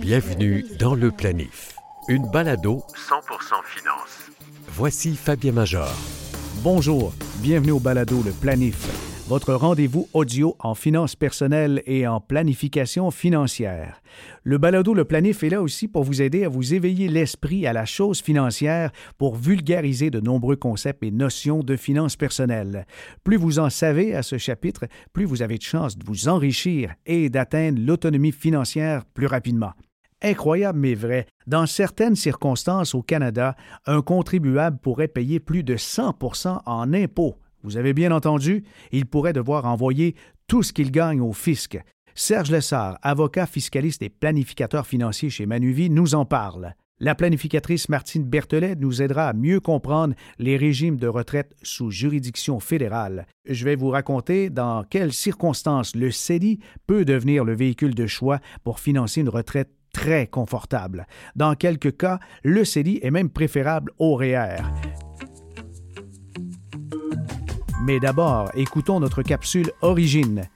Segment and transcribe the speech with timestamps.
[0.00, 1.74] Bienvenue dans le planif.
[2.08, 4.30] Une balado 100% finance.
[4.68, 5.92] Voici Fabien Major.
[6.62, 8.76] Bonjour, bienvenue au balado Le Planif,
[9.28, 14.00] votre rendez-vous audio en finances personnelles et en planification financière.
[14.42, 17.74] Le balado Le Planif est là aussi pour vous aider à vous éveiller l'esprit à
[17.74, 22.86] la chose financière pour vulgariser de nombreux concepts et notions de finances personnelles.
[23.22, 26.94] Plus vous en savez à ce chapitre, plus vous avez de chances de vous enrichir
[27.04, 29.72] et d'atteindre l'autonomie financière plus rapidement.
[30.22, 36.60] Incroyable mais vrai, dans certaines circonstances au Canada, un contribuable pourrait payer plus de 100%
[36.64, 37.36] en impôts.
[37.62, 40.14] Vous avez bien entendu, il pourrait devoir envoyer
[40.46, 41.78] tout ce qu'il gagne au fisc.
[42.14, 46.74] Serge Lessard, avocat fiscaliste et planificateur financier chez Manuvie, nous en parle.
[47.00, 52.58] La planificatrice Martine Berthelet nous aidera à mieux comprendre les régimes de retraite sous juridiction
[52.58, 53.26] fédérale.
[53.48, 58.40] Je vais vous raconter dans quelles circonstances le CELI peut devenir le véhicule de choix
[58.64, 61.06] pour financer une retraite très confortable.
[61.36, 64.56] Dans quelques cas, le CELI est même préférable au REER.
[67.80, 70.48] Mais d'abord, écoutons notre capsule Origine.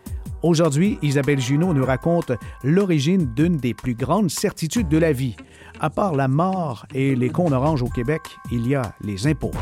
[0.42, 2.32] Aujourd'hui, Isabelle Junot nous raconte
[2.64, 5.36] l'origine d'une des plus grandes certitudes de la vie.
[5.78, 9.52] À part la mort et les cons oranges au Québec, il y a les impôts.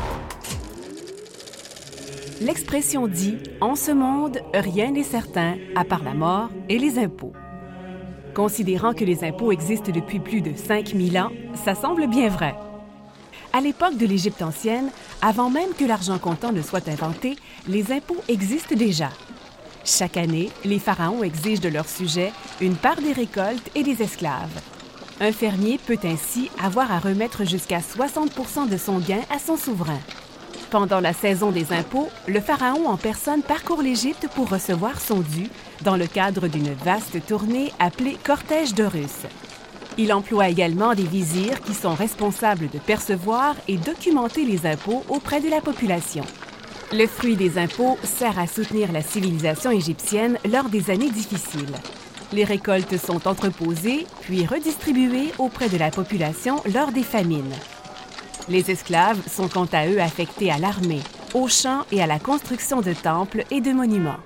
[2.41, 7.33] L'expression dit En ce monde, rien n'est certain à part la mort et les impôts.
[8.33, 12.55] Considérant que les impôts existent depuis plus de 5000 ans, ça semble bien vrai.
[13.53, 14.89] À l'époque de l'Égypte ancienne,
[15.21, 17.35] avant même que l'argent comptant ne soit inventé,
[17.67, 19.09] les impôts existent déjà.
[19.83, 24.61] Chaque année, les pharaons exigent de leurs sujets une part des récoltes et des esclaves.
[25.19, 29.99] Un fermier peut ainsi avoir à remettre jusqu'à 60% de son gain à son souverain.
[30.69, 35.49] Pendant la saison des impôts, le pharaon en personne parcourt l'Égypte pour recevoir son dû
[35.83, 39.25] dans le cadre d'une vaste tournée appelée Cortège d'Horus.
[39.97, 45.41] Il emploie également des vizirs qui sont responsables de percevoir et documenter les impôts auprès
[45.41, 46.23] de la population.
[46.93, 51.75] Le fruit des impôts sert à soutenir la civilisation égyptienne lors des années difficiles.
[52.33, 57.53] Les récoltes sont entreposées puis redistribuées auprès de la population lors des famines.
[58.49, 61.01] Les esclaves sont quant à eux affectés à l'armée,
[61.33, 64.19] aux champs et à la construction de temples et de monuments.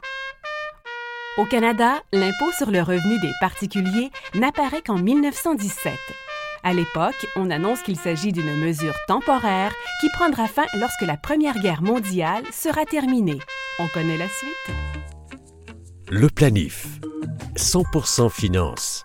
[1.38, 5.94] Au Canada, l'impôt sur le revenu des particuliers n'apparaît qu'en 1917.
[6.64, 11.60] À l'époque, on annonce qu'il s'agit d'une mesure temporaire qui prendra fin lorsque la Première
[11.60, 13.40] Guerre mondiale sera terminée.
[13.80, 14.76] On connaît la suite?
[16.10, 16.88] Le planif.
[17.58, 19.05] 100% finance.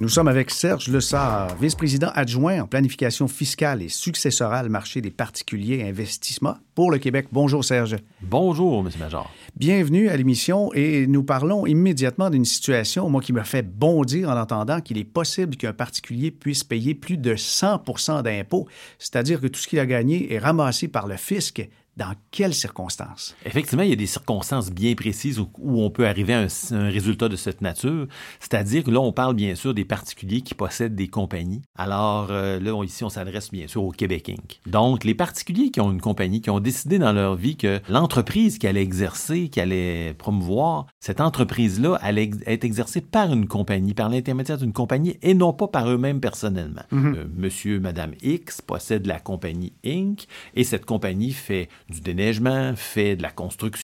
[0.00, 5.80] Nous sommes avec Serge Lessard, vice-président adjoint en planification fiscale et successorale marché des particuliers
[5.80, 7.26] et investissements pour le Québec.
[7.32, 7.98] Bonjour Serge.
[8.22, 8.90] Bonjour, M.
[8.98, 9.30] Major.
[9.56, 14.40] Bienvenue à l'émission et nous parlons immédiatement d'une situation, moi, qui me fait bondir en
[14.40, 18.68] entendant qu'il est possible qu'un particulier puisse payer plus de 100% d'impôts,
[18.98, 21.68] c'est-à-dire que tout ce qu'il a gagné est ramassé par le fisc
[22.00, 23.36] dans quelles circonstances?
[23.44, 27.28] Effectivement, il y a des circonstances bien précises où, on peut arriver à un, résultat
[27.28, 28.06] de cette nature.
[28.40, 31.60] C'est-à-dire que là, on parle bien sûr des particuliers qui possèdent des compagnies.
[31.76, 34.60] Alors euh, là, ici, on s'adresse bien sûr au Québec Inc.
[34.66, 38.58] Donc, les particuliers qui ont une compagnie, qui ont décidé dans leur vie que l'entreprise
[38.58, 44.08] qu'elle allait exercer, qu'elle allait promouvoir, cette entreprise-là allait être exercée par une compagnie, par
[44.08, 46.82] l'intermédiaire d'une compagnie et non pas par eux-mêmes personnellement.
[46.92, 47.16] Mm-hmm.
[47.16, 50.26] Euh, monsieur, Madame X possède la compagnie Inc.
[50.54, 53.82] et cette compagnie fait du déneigement, fait de la construction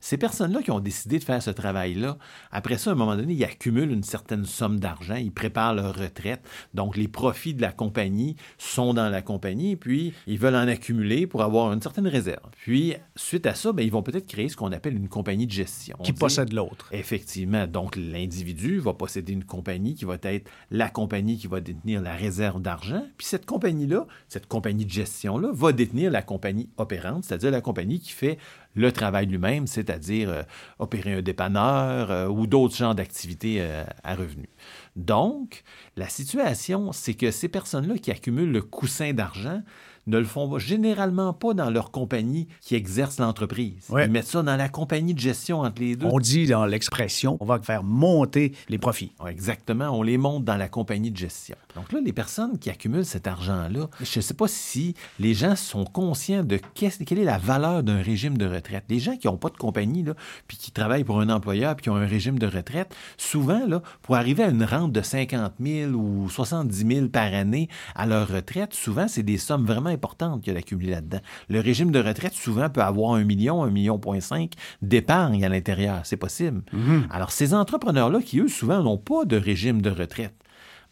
[0.00, 2.18] ces personnes-là qui ont décidé de faire ce travail-là,
[2.50, 5.96] après ça, à un moment donné, ils accumulent une certaine somme d'argent, ils préparent leur
[5.96, 6.40] retraite.
[6.74, 11.26] Donc, les profits de la compagnie sont dans la compagnie, puis ils veulent en accumuler
[11.26, 12.50] pour avoir une certaine réserve.
[12.62, 15.52] Puis, suite à ça, bien, ils vont peut-être créer ce qu'on appelle une compagnie de
[15.52, 15.96] gestion.
[16.02, 16.88] Qui possède l'autre.
[16.92, 17.66] Effectivement.
[17.66, 22.14] Donc, l'individu va posséder une compagnie qui va être la compagnie qui va détenir la
[22.14, 23.04] réserve d'argent.
[23.18, 28.00] Puis, cette compagnie-là, cette compagnie de gestion-là, va détenir la compagnie opérante, c'est-à-dire la compagnie
[28.00, 28.38] qui fait
[28.74, 30.42] le travail lui-même, c'est-à-dire euh,
[30.78, 34.48] opérer un dépanneur euh, ou d'autres genres d'activités euh, à revenus.
[34.96, 35.62] Donc,
[35.96, 39.62] la situation, c'est que ces personnes-là qui accumulent le coussin d'argent,
[40.06, 43.88] ne le font généralement pas dans leur compagnie qui exerce l'entreprise.
[43.90, 46.06] Ils mettent ça dans la compagnie de gestion entre les deux.
[46.06, 49.12] On dit dans l'expression, on va faire monter les profits.
[49.26, 51.56] Exactement, on les monte dans la compagnie de gestion.
[51.74, 55.56] Donc là, les personnes qui accumulent cet argent-là, je ne sais pas si les gens
[55.56, 58.84] sont conscients de quelle est la valeur d'un régime de retraite.
[58.88, 60.14] Les gens qui n'ont pas de compagnie, là,
[60.46, 63.82] puis qui travaillent pour un employeur, puis qui ont un régime de retraite, souvent, là,
[64.02, 68.28] pour arriver à une rente de 50 000 ou 70 000 par année à leur
[68.28, 71.20] retraite, souvent, c'est des sommes vraiment importantes qu'il y a accumulées là-dedans.
[71.48, 74.52] Le régime de retraite, souvent, peut avoir un million, un million point cinq
[74.82, 76.00] d'épargne à l'intérieur.
[76.04, 76.62] C'est possible.
[76.72, 77.06] Mhm.
[77.10, 80.34] Alors, ces entrepreneurs-là, qui, eux, souvent, n'ont pas de régime de retraite,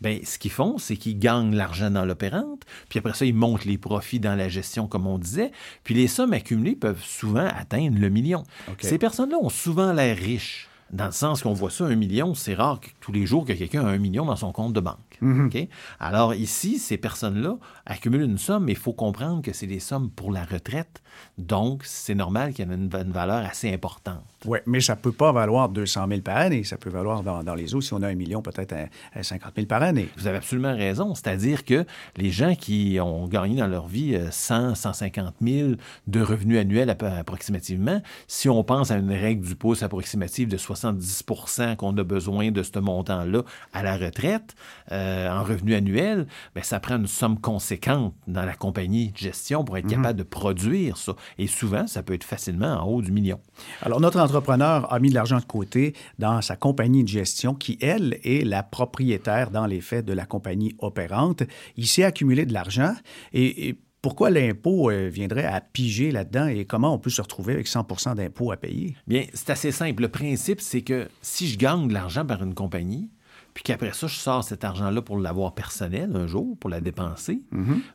[0.02, 3.64] ben, ce qu'ils font, c'est qu'ils gagnent l'argent dans l'opérante, puis après ça, ils montent
[3.64, 5.52] les profits dans la gestion, comme on disait,
[5.84, 8.42] puis les sommes accumulées peuvent souvent atteindre le million.
[8.80, 12.54] Ces personnes-là ont souvent l'air riches, dans le sens qu'on voit ça, un million, c'est
[12.54, 15.18] rare que tous les jours que quelqu'un a un million dans son compte de banque.
[15.22, 15.68] OK?
[15.98, 17.56] Alors ici, ces personnes-là
[17.86, 21.02] accumulent une somme, mais il faut comprendre que c'est des sommes pour la retraite,
[21.38, 24.22] donc c'est normal qu'il y ait une, une valeur assez importante.
[24.44, 26.64] Oui, mais ça ne peut pas valoir 200 000 par année.
[26.64, 28.86] Ça peut valoir dans, dans les eaux, si on a un million, peut-être à,
[29.18, 30.08] à 50 000 par année.
[30.16, 31.14] Vous avez absolument raison.
[31.14, 31.84] C'est-à-dire que
[32.16, 35.70] les gens qui ont gagné dans leur vie euh, 100, 150 000
[36.08, 40.56] de revenus annuels ap- approximativement, si on pense à une règle du pouce approximative de
[40.56, 43.42] 70% qu'on a besoin de ce montant-là
[43.72, 44.54] à la retraite
[44.90, 49.64] euh, en revenus annuels, ben, ça prend une somme conséquente dans la compagnie de gestion
[49.64, 51.16] pour être capable de produire ça.
[51.38, 53.40] Et souvent, ça peut être facilement en haut du million.
[53.82, 57.78] Alors, notre entrepreneur a mis de l'argent de côté dans sa compagnie de gestion qui,
[57.80, 61.42] elle, est la propriétaire, dans les faits, de la compagnie opérante.
[61.76, 62.94] Il s'est accumulé de l'argent
[63.32, 67.54] et, et pourquoi l'impôt euh, viendrait à piger là-dedans et comment on peut se retrouver
[67.54, 68.96] avec 100% d'impôt à payer?
[69.06, 70.02] Bien, c'est assez simple.
[70.02, 73.10] Le principe, c'est que si je gagne de l'argent par une compagnie,
[73.54, 77.40] puis qu'après ça, je sors cet argent-là pour l'avoir personnel un jour, pour la dépenser,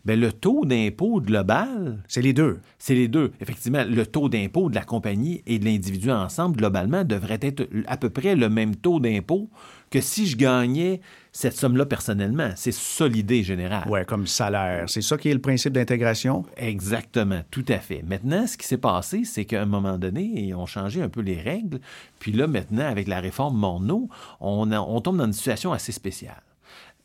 [0.05, 2.59] bien, le taux d'impôt global, C'est les deux.
[2.77, 3.31] c'est les deux.
[3.41, 7.97] Effectivement, le taux d'impôt de la compagnie et de l'individu ensemble, globalement, devrait être à
[7.97, 9.49] peu près le même taux d'impôt
[9.89, 11.01] que si je gagnais
[11.31, 12.49] cette somme-là personnellement.
[12.55, 13.85] C'est ça l'idée générale.
[13.89, 14.85] Oui, comme salaire.
[14.89, 16.43] C'est ça qui est le principe d'intégration?
[16.57, 18.01] Exactement, tout à fait.
[18.03, 21.21] Maintenant, ce qui s'est passé, c'est qu'à un moment donné, ils ont changé un peu
[21.21, 21.79] les règles.
[22.19, 25.91] Puis là, maintenant, avec la réforme Morneau, on, a- on tombe dans une situation assez
[25.91, 26.41] spéciale.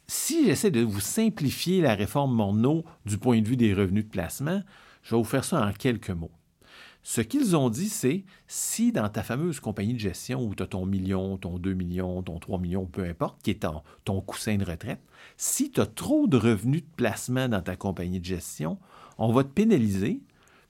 [0.07, 4.11] Si j'essaie de vous simplifier la réforme Morneau du point de vue des revenus de
[4.11, 4.63] placement,
[5.03, 6.31] je vais vous faire ça en quelques mots.
[7.03, 10.67] Ce qu'ils ont dit, c'est si dans ta fameuse compagnie de gestion où tu as
[10.67, 14.57] ton million, ton 2 millions, ton 3 millions, peu importe, qui est ton, ton coussin
[14.57, 15.01] de retraite,
[15.37, 18.79] si tu as trop de revenus de placement dans ta compagnie de gestion,
[19.19, 20.21] on va te pénaliser,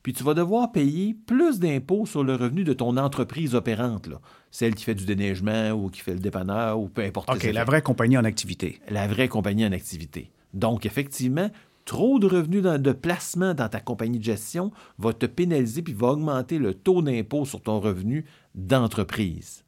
[0.03, 4.21] puis tu vas devoir payer plus d'impôts sur le revenu de ton entreprise opérante, là.
[4.51, 7.31] celle qui fait du déneigement ou qui fait le dépanneur ou peu importe.
[7.31, 8.81] OK, la vraie compagnie en activité.
[8.89, 10.31] la vraie compagnie en activité.
[10.55, 11.51] Donc, effectivement,
[11.85, 15.93] trop de revenus dans- de placement dans ta compagnie de gestion va te pénaliser puis
[15.93, 18.25] va augmenter le taux d'impôt sur ton revenu
[18.55, 19.65] d'entreprise.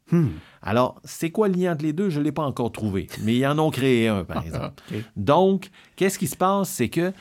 [0.61, 2.09] Alors, c'est quoi le lien entre les deux?
[2.09, 4.83] Je ne l'ai pas encore trouvé, mais ils en ont créé un, par exemple.
[4.91, 4.97] OK.
[5.15, 6.69] Donc, qu'est-ce qui se passe?
[6.69, 7.11] C'est que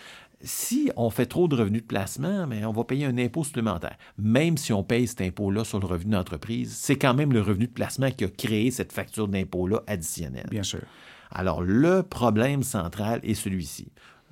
[0.42, 3.96] si on fait trop de revenus de placement, mais on va payer un impôt supplémentaire.
[4.18, 7.66] Même si on paye cet impôt-là sur le revenu d'entreprise, c'est quand même le revenu
[7.66, 10.46] de placement qui a créé cette facture d'impôt-là additionnelle.
[10.50, 10.82] Bien sûr.
[11.30, 13.88] Alors, le problème central est celui-ci.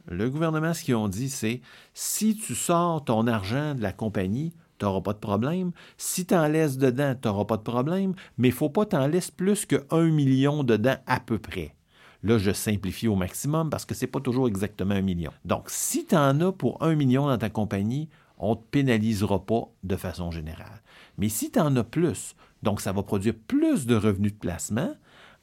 [0.08, 1.60] Le gouvernement, ce qu'ils ont dit, c'est
[1.94, 5.72] si tu sors ton argent de la compagnie, tu n'auras pas de problème.
[5.96, 8.84] Si tu en laisses dedans, tu n'auras pas de problème, mais il ne faut pas
[8.84, 11.76] t'en laisser plus que 1 million dedans à peu près.
[12.24, 15.32] Là, je simplifie au maximum parce que ce n'est pas toujours exactement un million.
[15.44, 18.08] Donc, si tu en as pour 1 million dans ta compagnie,
[18.38, 20.82] on ne te pénalisera pas de façon générale.
[21.18, 24.94] Mais si tu en as plus, donc ça va produire plus de revenus de placement,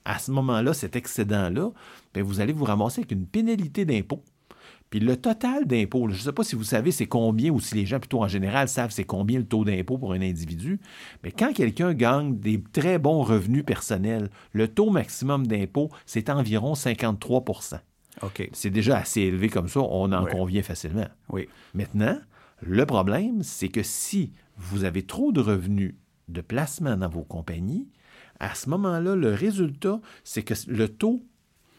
[0.06, 1.72] à ce moment-là, cet excédent-là,
[2.14, 4.24] ben, vous allez vous ramasser avec une pénalité d'impôt.
[4.90, 7.76] Puis le total d'impôt, je ne sais pas si vous savez c'est combien, ou si
[7.76, 10.80] les gens plutôt en général savent c'est combien le taux d'impôt pour un individu,
[11.24, 16.76] mais quand quelqu'un gagne des très bons revenus personnels, le taux maximum d'impôt, c'est environ
[16.76, 17.44] 53
[18.22, 18.50] OK.
[18.52, 21.08] C'est déjà assez élevé comme ça, on en convient facilement.
[21.30, 21.48] Oui.
[21.74, 22.18] Maintenant,
[22.62, 25.96] le problème, c'est que si vous avez trop de revenus
[26.28, 27.88] de placement dans vos compagnies,
[28.40, 31.24] à ce moment-là, le résultat, c'est que le taux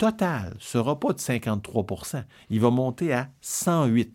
[0.00, 4.07] total ne sera pas de 53% Il va monter à 108%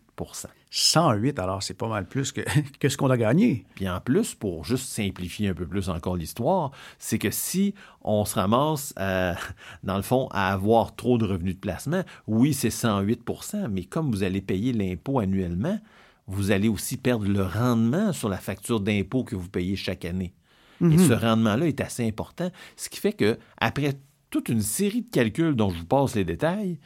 [0.68, 2.40] 108, alors c'est pas mal plus que,
[2.80, 3.64] que ce qu'on a gagné.
[3.76, 8.24] Puis en plus, pour juste simplifier un peu plus encore l'histoire, c'est que si on
[8.24, 9.34] se ramasse, euh,
[9.84, 14.10] dans le fond, à avoir trop de revenus de placement, oui, c'est 108% mais comme
[14.10, 15.78] vous allez payer l'impôt annuellement,
[16.26, 20.34] vous allez aussi perdre le rendement sur la facture d'impôt que vous payez chaque année.
[20.82, 23.94] Et ce rendement-là est assez important, ce qui fait que après
[24.30, 26.78] toute une série de calculs dont je vous passe les détails,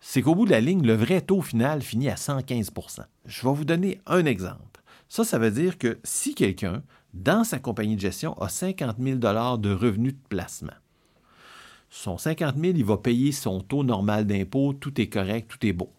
[0.00, 3.54] c'est qu'au bout de la ligne, le vrai taux final finit à 115% Je vais
[3.54, 4.82] vous donner un exemple.
[5.08, 6.82] Ça, ça veut dire que si quelqu'un,
[7.14, 10.72] dans sa compagnie de gestion, a 50 000 de revenus de placement,
[11.90, 15.72] son 50 000, il va payer son taux normal d'impôt, tout est correct, tout est
[15.72, 15.90] beau.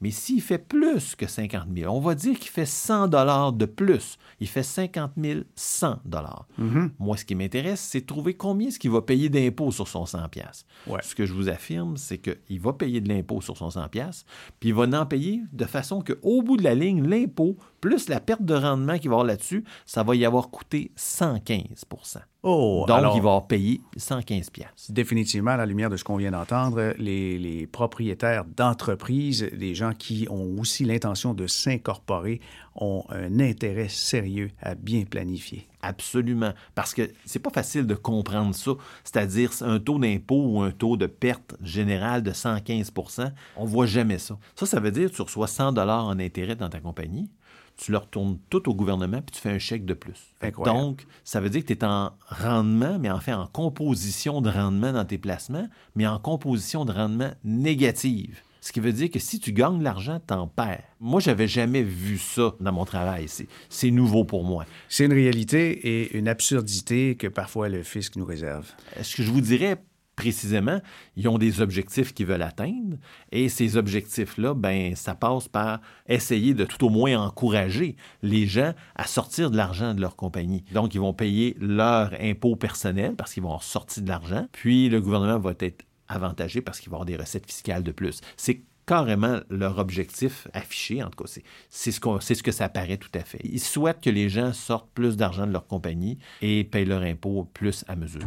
[0.00, 3.66] Mais s'il fait plus que 50 000, on va dire qu'il fait 100 dollars de
[3.66, 4.18] plus.
[4.40, 5.12] Il fait 50
[5.54, 6.46] 100 dollars.
[6.60, 6.90] Mm-hmm.
[6.98, 10.06] Moi, ce qui m'intéresse, c'est de trouver combien est-ce qu'il va payer d'impôts sur son
[10.06, 10.64] 100 pièces.
[10.86, 11.00] Ouais.
[11.02, 14.24] Ce que je vous affirme, c'est qu'il va payer de l'impôt sur son 100 pièces,
[14.60, 18.20] puis il va en payer de façon qu'au bout de la ligne, l'impôt plus la
[18.20, 22.96] perte de rendement qu'il va avoir là-dessus, ça va y avoir coûté 115% Oh, Donc,
[22.96, 24.90] alors, il va payé 115 pièces.
[24.90, 29.87] Définitivement, à la lumière de ce qu'on vient d'entendre, les, les propriétaires d'entreprises, des gens
[29.94, 32.40] qui ont aussi l'intention de s'incorporer,
[32.74, 35.66] ont un intérêt sérieux à bien planifier.
[35.82, 36.52] Absolument.
[36.74, 38.72] Parce que c'est pas facile de comprendre ça.
[39.04, 44.18] C'est-à-dire un taux d'impôt ou un taux de perte générale de 115% On voit jamais
[44.18, 44.38] ça.
[44.56, 47.30] Ça, ça veut dire que tu reçois 100 en intérêt dans ta compagnie,
[47.76, 50.34] tu le retournes tout au gouvernement puis tu fais un chèque de plus.
[50.42, 50.78] Incroyable.
[50.78, 54.50] donc, ça veut dire que tu es en rendement, mais en fait en composition de
[54.50, 58.42] rendement dans tes placements, mais en composition de rendement négative.
[58.68, 60.82] Ce qui veut dire que si tu gagnes de l'argent, t'en perds.
[61.00, 63.24] Moi, j'avais jamais vu ça dans mon travail.
[63.70, 64.66] C'est- nouveau pour moi.
[64.90, 68.66] C'est une réalité et une absurdité que parfois le fisc nous réserve.
[69.00, 69.82] Ce que je vous dirais
[70.16, 70.82] précisément,
[71.16, 72.98] ils ont des objectifs qu'ils veulent atteindre
[73.32, 78.74] et ces objectifs-là, ben, ça passe par essayer de tout au moins encourager les gens
[78.96, 80.62] à sortir de l'argent de leur compagnie.
[80.74, 84.90] Donc, ils vont payer leur impôt personnel parce qu'ils vont en sortir de l'argent, puis
[84.90, 88.20] le gouvernement va être avantagé parce qu'il va avoir des recettes fiscales de plus.
[88.36, 91.30] C'est carrément leur objectif affiché, en tout cas.
[91.30, 93.40] C'est- C'est ce, qu'on- c'est ce que ça paraît tout à fait.
[93.44, 97.44] Ils souhaitent que les gens sortent plus d'argent de leur compagnie et payent leur impôt
[97.52, 98.26] plus à mesure.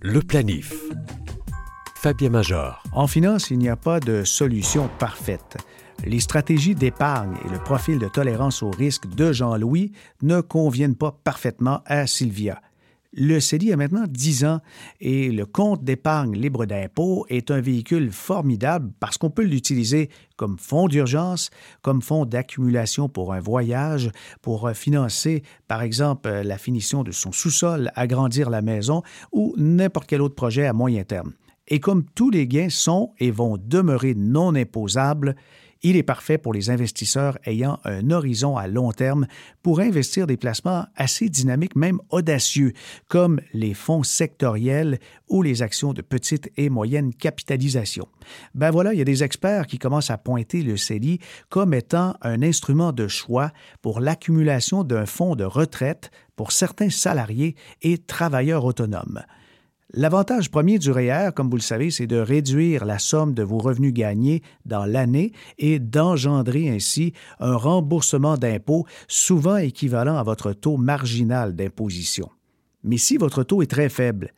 [0.00, 0.72] Le planif.
[1.96, 2.82] Fabien Major.
[2.92, 5.56] En finance, il n'y a pas de solution parfaite.
[6.04, 11.12] Les stratégies d'épargne et le profil de tolérance au risque de Jean-Louis ne conviennent pas
[11.24, 12.60] parfaitement à Sylvia.
[13.16, 14.60] Le CELI a maintenant 10 ans
[15.00, 20.58] et le compte d'épargne libre d'impôt est un véhicule formidable parce qu'on peut l'utiliser comme
[20.58, 24.10] fonds d'urgence, comme fonds d'accumulation pour un voyage,
[24.42, 30.08] pour financer, par exemple, euh, la finition de son sous-sol, agrandir la maison ou n'importe
[30.08, 31.34] quel autre projet à moyen terme.
[31.68, 35.36] Et comme tous les gains sont et vont demeurer non imposables,
[35.84, 39.26] il est parfait pour les investisseurs ayant un horizon à long terme
[39.62, 42.72] pour investir des placements assez dynamiques, même audacieux,
[43.06, 44.98] comme les fonds sectoriels
[45.28, 48.08] ou les actions de petite et moyenne capitalisation.
[48.54, 52.16] Ben voilà, il y a des experts qui commencent à pointer le CELI comme étant
[52.22, 58.64] un instrument de choix pour l'accumulation d'un fonds de retraite pour certains salariés et travailleurs
[58.64, 59.22] autonomes.
[59.92, 63.58] L'avantage premier du REER, comme vous le savez, c'est de réduire la somme de vos
[63.58, 70.78] revenus gagnés dans l'année et d'engendrer ainsi un remboursement d'impôt souvent équivalent à votre taux
[70.78, 72.30] marginal d'imposition.
[72.82, 74.32] Mais si votre taux est très faible,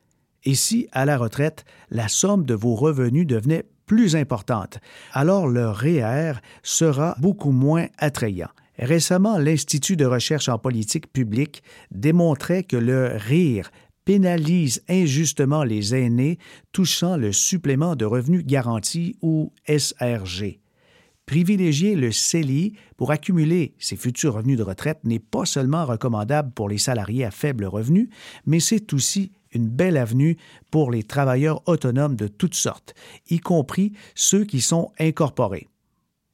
[0.44, 4.78] et si, à la retraite, la somme de vos revenus devenait plus importante,
[5.12, 8.48] alors le REER sera beaucoup moins attrayant.
[8.78, 13.70] Récemment, l'Institut de recherche en politique publique démontrait que le RIR
[14.06, 16.38] pénalise injustement les aînés
[16.72, 20.60] touchant le supplément de revenu garanti ou SRG.
[21.26, 26.68] Privilégier le CELI pour accumuler ses futurs revenus de retraite n'est pas seulement recommandable pour
[26.68, 28.08] les salariés à faible revenu,
[28.46, 30.36] mais c'est aussi une belle avenue
[30.70, 32.94] pour les travailleurs autonomes de toutes sortes,
[33.28, 35.66] y compris ceux qui sont incorporés.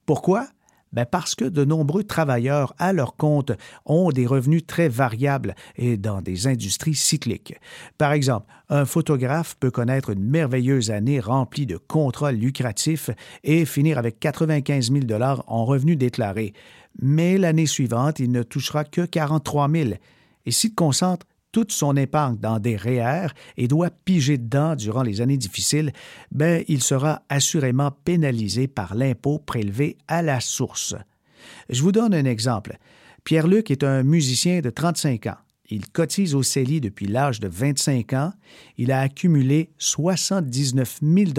[0.05, 0.47] Pourquoi?
[0.93, 3.51] Ben parce que de nombreux travailleurs à leur compte
[3.85, 7.55] ont des revenus très variables et dans des industries cycliques.
[7.97, 13.09] Par exemple, un photographe peut connaître une merveilleuse année remplie de contrats lucratifs
[13.43, 16.53] et finir avec 95 000 dollars en revenus déclarés.
[17.01, 19.89] Mais l'année suivante, il ne touchera que 43 000.
[20.45, 25.21] Et s'il concentre toute son épargne dans des REER et doit piger dedans durant les
[25.21, 25.93] années difficiles,
[26.31, 30.95] ben, il sera assurément pénalisé par l'impôt prélevé à la source.
[31.69, 32.77] Je vous donne un exemple.
[33.23, 35.37] Pierre-Luc est un musicien de 35 ans.
[35.69, 38.33] Il cotise au CELI depuis l'âge de 25 ans.
[38.77, 41.31] Il a accumulé 79 000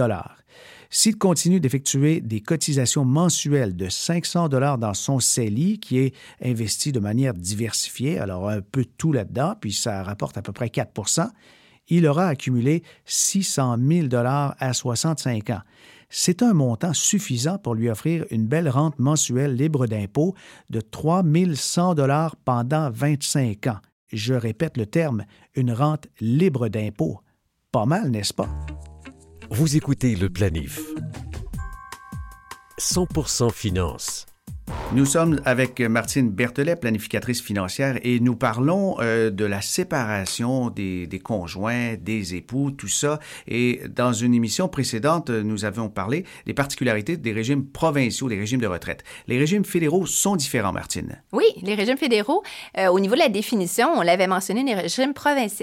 [0.96, 6.92] s'il continue d'effectuer des cotisations mensuelles de 500 dollars dans son CELI, qui est investi
[6.92, 11.28] de manière diversifiée, alors un peu tout là-dedans, puis ça rapporte à peu près 4%
[11.88, 15.60] il aura accumulé 600 000 dollars à 65 ans.
[16.08, 20.34] C'est un montant suffisant pour lui offrir une belle rente mensuelle libre d'impôt
[20.70, 21.22] de 3
[21.54, 23.78] 100 dollars pendant 25 ans.
[24.12, 25.24] Je répète le terme,
[25.54, 27.20] une rente libre d'impôt.
[27.72, 28.48] Pas mal, n'est-ce pas?
[29.50, 30.80] Vous écoutez le planif.
[32.78, 34.26] 100% finance.
[34.92, 41.08] Nous sommes avec Martine Berthelet, planificatrice financière, et nous parlons euh, de la séparation des,
[41.24, 43.18] conjoints, des époux, tout ça.
[43.48, 48.60] Et dans une émission précédente, nous avions parlé des particularités des régimes provinciaux, des régimes
[48.60, 49.02] de retraite.
[49.26, 51.20] Les régimes fédéraux sont différents, Martine.
[51.32, 52.44] Oui, les régimes fédéraux,
[52.78, 55.14] euh, au niveau de la définition, on l'avait mentionné, les régimes,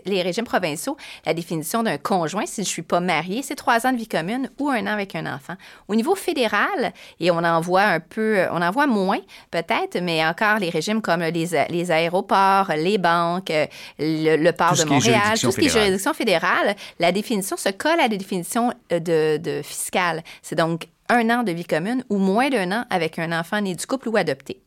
[0.06, 3.88] les régimes provinciaux, la définition d'un conjoint, si je ne suis pas mariée, c'est trois
[3.88, 5.54] ans de vie commune ou un an avec un enfant.
[5.88, 9.11] Au niveau fédéral, et on en voit un peu, on en voit moins,
[9.50, 13.52] peut-être, mais encore les régimes comme les, les aéroports, les banques,
[14.00, 18.00] le, le port de Montréal, tout ce qui est juridiction fédérale, la définition se colle
[18.00, 20.24] à la définition euh, de, de fiscale.
[20.42, 23.76] C'est donc un an de vie commune ou moins d'un an avec un enfant né
[23.76, 24.62] du couple ou adopté.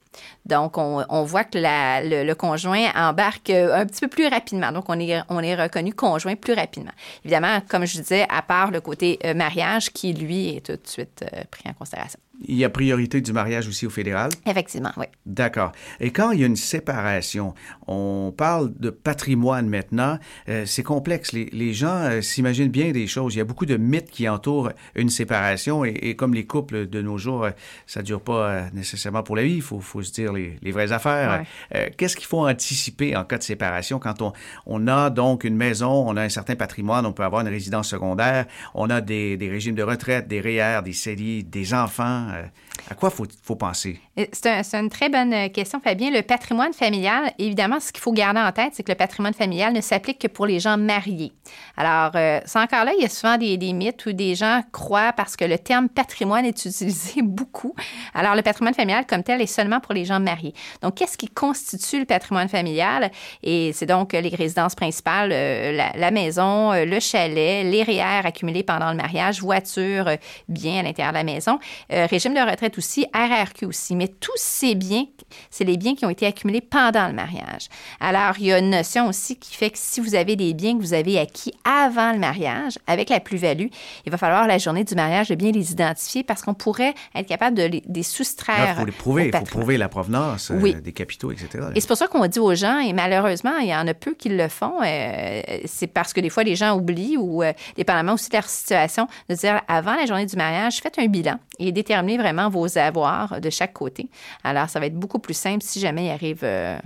[0.47, 4.73] Donc, on, on voit que la, le, le, conjoint embarque un petit peu plus rapidement.
[4.73, 6.93] Donc, on est, on est reconnu conjoint plus rapidement.
[7.25, 10.87] Évidemment, comme je disais, à part le côté euh, mariage qui, lui, est tout de
[10.87, 12.21] suite euh, pris en considération.
[12.47, 14.31] Il y a priorité du mariage aussi au fédéral?
[14.45, 15.07] Effectivement, oui.
[15.25, 15.73] D'accord.
[16.01, 17.55] Et quand il y a une séparation,
[17.87, 20.19] on parle de patrimoine maintenant.
[20.49, 21.33] Euh, c'est complexe.
[21.33, 23.35] Les, les gens euh, s'imaginent bien des choses.
[23.35, 26.87] Il y a beaucoup de mythes qui entourent une séparation et, et comme les couples
[26.87, 27.51] de nos jours, euh,
[27.87, 29.55] ça ne dure pas euh, nécessairement pour la vie.
[29.55, 31.45] Il faut, faut se dire les, les vraies affaires.
[31.73, 31.95] Ouais.
[31.97, 33.99] Qu'est-ce qu'il faut anticiper en cas de séparation?
[33.99, 34.33] Quand on,
[34.67, 37.89] on a donc une maison, on a un certain patrimoine, on peut avoir une résidence
[37.89, 42.24] secondaire, on a des, des régimes de retraite, des REER, des CELI, des enfants.
[42.35, 42.45] Euh,
[42.91, 44.01] à quoi faut, faut penser?
[44.33, 46.11] C'est un, une très bonne question, Fabien.
[46.11, 49.73] Le patrimoine familial, évidemment, ce qu'il faut garder en tête, c'est que le patrimoine familial
[49.73, 51.33] ne s'applique que pour les gens mariés.
[51.77, 55.13] Alors, euh, c'est encore là, il y a souvent des, mythes où des gens croient
[55.13, 57.75] parce que le terme patrimoine est utilisé beaucoup.
[58.13, 60.55] Alors, le patrimoine familial comme tel est seulement pour les gens mariés.
[60.83, 63.11] Donc, qu'est-ce qui constitue le patrimoine familial?
[63.43, 68.91] Et c'est donc les résidences principales, euh, la, maison, le chalet, les REER accumulés pendant
[68.91, 70.11] le mariage, voiture,
[70.49, 71.59] bien à l'intérieur de la maison,
[71.93, 73.97] euh, régime de retraite aussi, RRQ aussi.
[73.97, 75.05] Mais tous ces biens,
[75.51, 77.69] c'est les biens qui ont été accumulés pendant le mariage.
[77.99, 80.77] Alors, il y a une notion aussi qui fait que si vous avez des biens
[80.79, 83.67] que vous avez acquis avant le mariage, avec la plus-value,
[84.07, 87.27] il va falloir la journée du mariage de bien les identifier parce qu'on pourrait être
[87.27, 88.77] capable de les, de les soustraire.
[88.77, 90.75] Il faut les prouver, il faut prouver la provenance oui.
[90.77, 91.71] euh, des capitaux, etc.
[91.75, 94.15] Et c'est pour ça qu'on dit aux gens, et malheureusement, il y en a peu
[94.15, 98.15] qui le font, euh, c'est parce que des fois, les gens oublient ou, euh, dépendamment
[98.15, 101.73] aussi de leur situation, de dire avant la journée du mariage, faites un bilan et
[101.73, 104.09] déterminez vraiment vos avoirs de chaque côté.
[104.43, 106.79] Alors, ça va être beaucoup plus simple si jamais il arrive euh,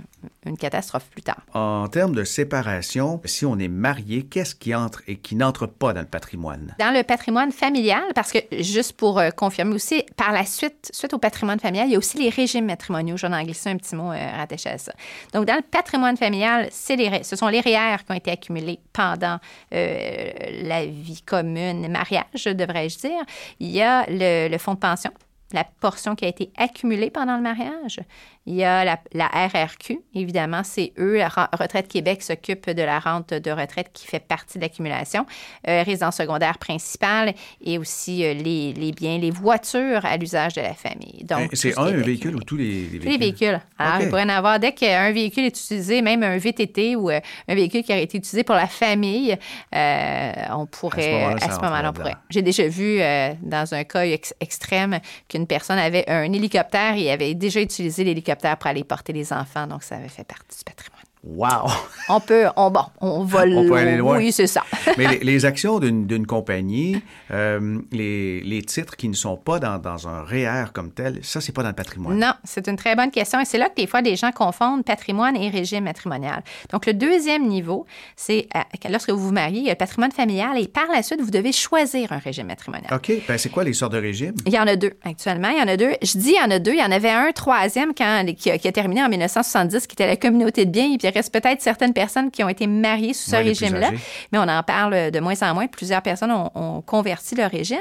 [0.45, 1.39] une catastrophe plus tard.
[1.53, 5.93] En termes de séparation, si on est marié, qu'est-ce qui entre et qui n'entre pas
[5.93, 6.75] dans le patrimoine?
[6.79, 11.13] Dans le patrimoine familial, parce que juste pour euh, confirmer aussi, par la suite, suite
[11.13, 13.17] au patrimoine familial, il y a aussi les régimes matrimoniaux.
[13.17, 14.93] J'en ai glissé un petit mot euh, rattaché à ça.
[15.33, 19.39] Donc, dans le patrimoine familial, les, ce sont les REER qui ont été accumulés pendant
[19.71, 23.21] la vie commune, mariage, devrais-je dire.
[23.59, 25.08] Il y a le, le fonds de pension
[25.53, 27.99] la portion qui a été accumulée pendant le mariage.
[28.45, 32.99] Il y a la, la RRQ, évidemment, c'est eux, la Retraite Québec s'occupe de la
[32.99, 35.25] rente de retraite qui fait partie de l'accumulation.
[35.67, 40.61] Euh, résidence secondaire principale et aussi euh, les, les, biens, les voitures à l'usage de
[40.61, 41.23] la famille.
[41.25, 43.01] Donc, c'est un, un véhicule ou tous les, les véhicules?
[43.01, 43.61] Tous les véhicules?
[43.77, 44.03] Alors, okay.
[44.05, 47.55] il pourrait en avoir, dès qu'un véhicule est utilisé, même un VTT ou euh, un
[47.55, 49.37] véhicule qui aurait été utilisé pour la famille,
[49.75, 52.15] euh, on pourrait, à ce moment-là, on pourrait.
[52.29, 52.99] J'ai déjà vu
[53.41, 58.28] dans un cas ex extrême qu'une personne avait un hélicoptère et avait déjà utilisé l'hélicoptère
[58.35, 60.98] pour aller porter les enfants, donc ça avait fait partie du patrimoine.
[61.23, 61.69] Wow!
[62.07, 64.17] On peut, on, bon, on va on peut aller loin.
[64.17, 64.63] Oui, c'est ça.
[64.97, 67.01] Mais les, les actions d'une compagnie,
[67.31, 71.41] euh, les, les, titres qui ne sont pas dans, dans un REER comme tel, ça,
[71.41, 72.17] c'est pas dans le patrimoine.
[72.17, 73.39] Non, c'est une très bonne question.
[73.39, 76.41] Et c'est là que des fois, des gens confondent patrimoine et régime matrimonial.
[76.71, 80.11] Donc, le deuxième niveau, c'est euh, lorsque vous vous mariez, il y a le patrimoine
[80.11, 82.93] familial et par la suite, vous devez choisir un régime matrimonial.
[82.93, 83.11] OK.
[83.27, 84.35] Ben, c'est quoi les sortes de régimes?
[84.45, 85.49] Il y en a deux actuellement.
[85.49, 85.91] Il y en a deux.
[86.01, 86.71] Je dis il y en a deux.
[86.73, 89.93] Il y en avait un troisième quand, qui, a, qui a terminé en 1970, qui
[89.93, 90.91] était la communauté de biens.
[90.91, 93.91] Et puis, il reste peut-être certaines personnes qui ont été mariées sous ce régime-là,
[94.31, 95.67] mais on en parle de moins en moins.
[95.67, 97.77] Plusieurs personnes ont, ont, converti le régime.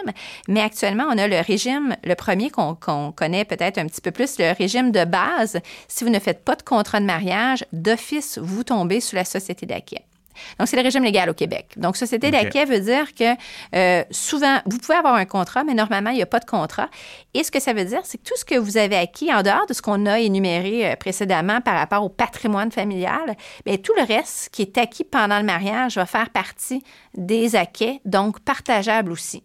[0.48, 4.10] Mais actuellement, on a le régime, le premier qu'on qu connaît peut-être un petit peu
[4.10, 5.60] plus, le régime de base.
[5.86, 9.66] Si vous ne faites pas de contrat de mariage, d'office, vous tombez sous la société
[9.66, 9.98] d'acquis.
[10.58, 11.66] Donc, c'est le régime légal au Québec.
[11.76, 12.44] Donc, société okay.
[12.44, 13.34] d'acquis veut dire que
[13.74, 16.88] euh, souvent, vous pouvez avoir un contrat, mais normalement, il n'y a pas de contrat.
[17.34, 19.42] Et ce que ça veut dire, c'est que tout ce que vous avez acquis, en
[19.42, 23.92] dehors de ce qu'on a énuméré euh, précédemment par rapport au patrimoine familial, bien, tout
[23.96, 26.82] le reste qui est acquis pendant le mariage va faire partie
[27.14, 29.42] des acquis, donc partageables aussi.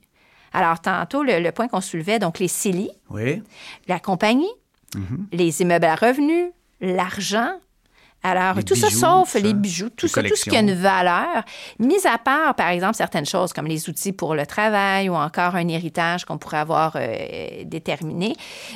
[0.53, 3.41] Alors, tantôt, le, le point qu'on soulevait, donc les CELI, oui.
[3.87, 4.53] la compagnie,
[4.95, 5.37] mm -hmm.
[5.37, 7.51] les immeubles à revenus, l'argent,
[8.23, 10.61] alors, les tout bijoux, ça, sauf ça, les bijoux, tout ça, tout ce qui a
[10.61, 11.43] une valeur,
[11.77, 15.55] mis à part, par exemple, certaines choses comme les outils pour le travail ou encore
[15.55, 18.35] un héritage qu'on pourrait avoir euh, déterminé.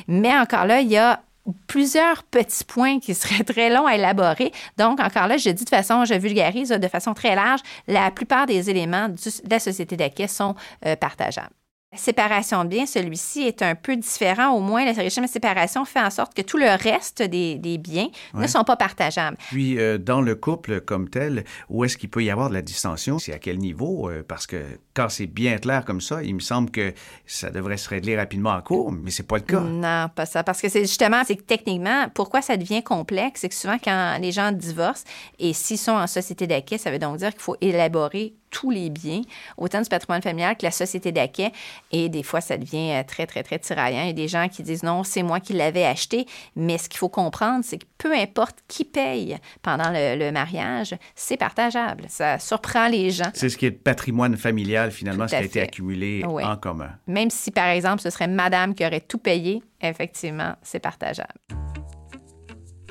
[0.10, 1.22] Mais encore là, il y a
[1.68, 4.52] plusieurs petits points qui seraient très longs à élaborer.
[4.78, 8.48] Donc, encore là, je dis de façon, je vulgarise de façon très large, la plupart
[8.48, 9.18] des éléments de
[9.50, 10.56] la société d'acquis sont
[10.86, 11.54] euh, partageables.
[11.94, 14.50] La séparation de biens, celui-ci est un peu différent.
[14.50, 17.78] Au moins, le régime de séparation fait en sorte que tout le reste des, des
[17.78, 19.38] biens ne sont pas partageables.
[19.48, 22.62] Puis, euh, dans le couple comme tel, où est-ce qu'il peut y avoir de la
[22.62, 23.20] distension?
[23.20, 24.10] C'est à quel niveau?
[24.10, 26.94] Euh, parce que quand c'est bien clair comme ça, il me semble que
[27.26, 29.62] ça devrait se régler rapidement en cours, mais c'est pas le cas.
[29.62, 30.44] Non, pas ça.
[30.44, 33.40] Parce que c'est justement, c'est que techniquement, pourquoi ça devient complexe?
[33.40, 35.06] C'est que souvent, quand les gens divorcent,
[35.40, 38.90] et s'ils sont en société d'acquis, ça veut donc dire qu'il faut élaborer tous les
[38.90, 39.22] biens,
[39.58, 41.52] autant du patrimoine familial que la société d'acquet.
[41.92, 44.02] Et des fois, ça devient euh, très, très, très tiraillant.
[44.02, 46.26] Il y a des gens qui disent non, c'est moi qui l'avais acheté.
[46.56, 51.38] Mais ce qu'il faut comprendre, c'est que peu importe qui paye pendant le, mariage, c'est
[51.38, 52.06] partageable.
[52.10, 53.32] Ça surprend les gens.
[53.34, 56.90] C'est ce qui est le patrimoine familial, finalement, ce qui a été accumulé en commun.
[57.08, 61.34] Même si, par exemple, ce serait madame qui aurait tout payé, effectivement, c'est partageable.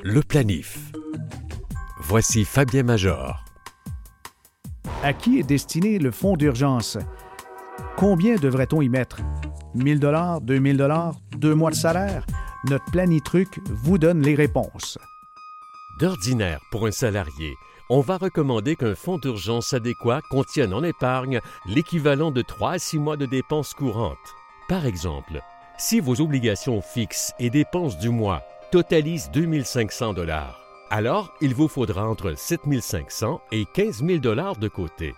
[0.03, 0.77] Le planif.
[1.99, 3.46] Voici Fabien Major.
[5.03, 6.97] À qui est destiné le fonds d'urgence?
[7.95, 9.21] Combien devrait-on y mettre?
[9.75, 12.25] 1000 dollars, 2000 dollars, deux mois de salaire?
[12.69, 14.97] Notre planitruc vous donne les réponses.
[15.99, 17.53] D'ordinaire, pour un salarié,
[17.89, 22.99] on va recommander qu'un fonds d'urgence adéquat contienne en épargne l'équivalent de 3 à 6
[22.99, 24.17] mois de dépenses courantes.
[24.67, 25.41] Par exemple,
[25.77, 32.07] si vos obligations fixes et dépenses du mois totalisent 2500 dollars, alors il vous faudra
[32.07, 35.13] entre 7 500 et 15 000 dollars de côté.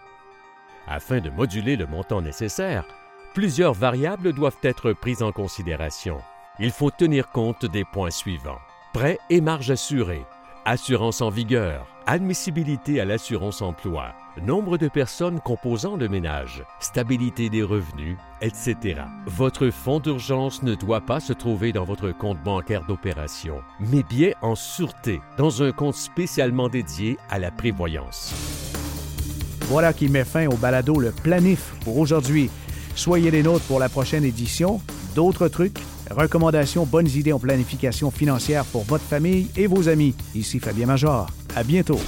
[0.87, 2.85] Afin de moduler le montant nécessaire,
[3.33, 6.19] plusieurs variables doivent être prises en considération.
[6.59, 8.59] Il faut tenir compte des points suivants.
[8.93, 10.25] Prêt et marge assurée,
[10.65, 17.63] assurance en vigueur, admissibilité à l'assurance emploi, nombre de personnes composant le ménage, stabilité des
[17.63, 19.01] revenus, etc.
[19.25, 24.31] Votre fonds d'urgence ne doit pas se trouver dans votre compte bancaire d'opération, mais bien
[24.41, 28.33] en sûreté, dans un compte spécialement dédié à la prévoyance.
[29.67, 32.49] Voilà qui met fin au balado Le Planif pour aujourd'hui.
[32.95, 34.81] Soyez les nôtres pour la prochaine édition.
[35.15, 35.77] D'autres trucs,
[36.09, 40.15] recommandations, bonnes idées en planification financière pour votre famille et vos amis.
[40.33, 41.27] Ici Fabien Major.
[41.55, 41.99] À bientôt.